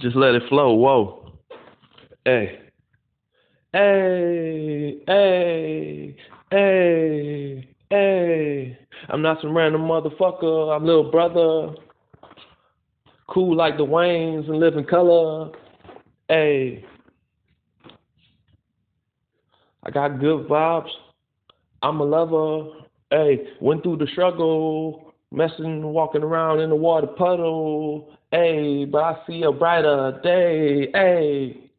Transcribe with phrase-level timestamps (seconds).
[0.00, 0.74] Just let it flow.
[0.74, 1.32] Whoa.
[2.24, 2.60] Hey.
[3.72, 5.02] Hey.
[5.06, 6.16] Hey.
[6.50, 7.68] Hey.
[7.90, 8.78] Hey.
[9.08, 10.74] I'm not some random motherfucker.
[10.74, 11.74] I'm little brother.
[13.28, 15.50] Cool like the Waynes and live in color.
[16.28, 16.84] Hey.
[19.82, 20.90] I got good vibes.
[21.82, 22.70] I'm a lover.
[23.10, 28.16] Hey, went through the struggle, messing, walking around in the water puddle.
[28.30, 30.90] Hey, but I see a brighter day.
[30.92, 31.70] Hey,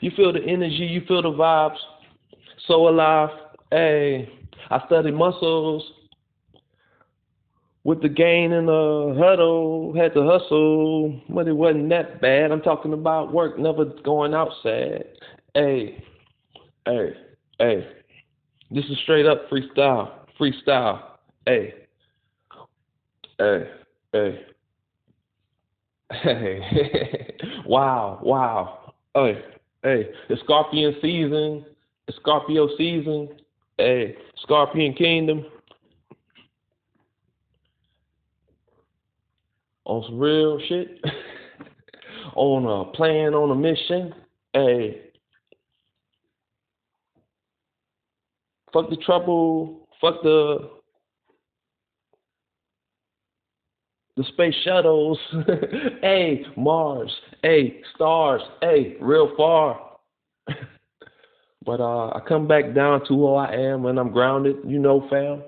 [0.00, 1.76] you feel the energy, you feel the vibes.
[2.66, 3.30] So alive.
[3.70, 4.28] Hey,
[4.70, 5.92] I study muscles.
[7.84, 12.50] With the gain in the huddle, had to hustle, but it wasn't that bad.
[12.50, 15.04] I'm talking about work, never going outside.
[15.54, 16.02] Hey,
[16.84, 17.10] hey,
[17.60, 17.88] hey.
[18.72, 20.10] This is straight up freestyle.
[20.36, 21.00] Freestyle.
[21.46, 21.85] Hey.
[23.38, 23.68] Hey.
[24.12, 24.40] Hey.
[26.10, 27.36] Hey.
[27.66, 28.18] wow.
[28.22, 28.94] Wow.
[29.14, 29.42] Hey.
[29.82, 30.08] Hey.
[30.30, 31.66] It's Scorpion season.
[32.08, 33.28] It's Scorpio season.
[33.76, 34.16] Hey.
[34.38, 35.44] Scorpion Kingdom.
[39.84, 41.04] On some real shit.
[42.34, 44.14] on a plan, on a mission.
[44.54, 45.02] Hey.
[48.72, 49.88] Fuck the trouble.
[50.00, 50.70] Fuck the
[54.16, 55.18] the space shuttles.
[56.02, 57.14] hey, Mars.
[57.42, 58.42] Hey, stars.
[58.62, 59.96] Hey, real far.
[61.64, 64.56] but uh, I come back down to who I am when I'm grounded.
[64.64, 65.42] You know, fam.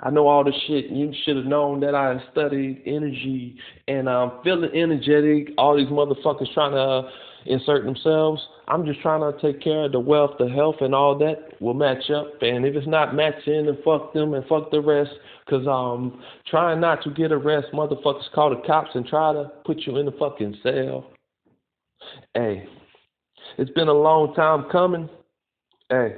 [0.00, 0.90] I know all the shit.
[0.90, 3.56] You should have known that I studied energy
[3.88, 5.54] and I'm feeling energetic.
[5.58, 7.10] All these motherfuckers trying to
[7.48, 8.40] insert themselves.
[8.68, 11.74] I'm just trying to take care of the wealth, the health, and all that will
[11.74, 12.42] match up.
[12.42, 15.10] And if it's not matching, then fuck them and fuck the rest.
[15.48, 19.78] Cause um, trying not to get arrested, motherfuckers call the cops and try to put
[19.86, 21.10] you in the fucking cell.
[22.34, 22.68] Hey,
[23.56, 25.08] it's been a long time coming.
[25.88, 26.16] Hey,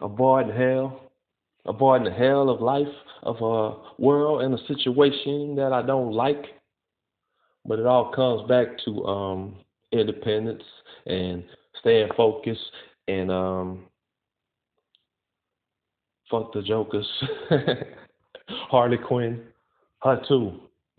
[0.00, 1.10] avoiding hell,
[1.66, 2.86] avoiding the hell of life,
[3.22, 6.46] of a world and a situation that I don't like.
[7.64, 9.56] But it all comes back to um,
[9.92, 10.62] independence
[11.06, 11.44] and
[11.80, 12.60] staying focused
[13.08, 13.84] and um,
[16.30, 17.06] fuck the jokers.
[18.48, 19.42] Harley Quinn,
[20.02, 20.60] her too.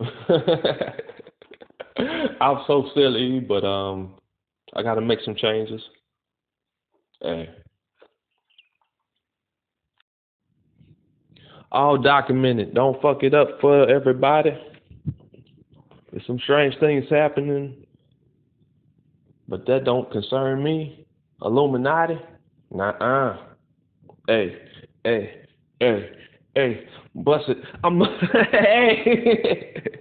[2.40, 4.14] I'm so silly, but um,
[4.74, 5.80] I gotta make some changes.
[7.20, 7.50] Hey.
[11.72, 12.74] All documented.
[12.74, 14.50] Don't fuck it up for everybody.
[16.26, 17.86] Some strange things happening,
[19.48, 21.06] but that don't concern me.
[21.42, 22.18] Illuminati?
[22.70, 23.36] Nah-uh.
[24.26, 24.56] Hey,
[25.04, 25.42] hey,
[25.80, 26.10] hey,
[26.54, 27.58] hey, bust it.
[27.82, 28.00] I'm
[28.52, 29.82] hey.